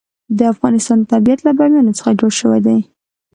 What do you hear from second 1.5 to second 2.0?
بامیان